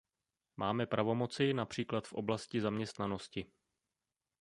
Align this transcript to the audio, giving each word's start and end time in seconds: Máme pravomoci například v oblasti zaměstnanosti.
Máme 0.57 0.85
pravomoci 0.85 1.53
například 1.53 2.07
v 2.07 2.13
oblasti 2.13 2.61
zaměstnanosti. 2.61 3.45